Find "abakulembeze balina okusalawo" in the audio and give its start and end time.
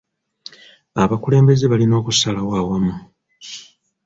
1.03-2.51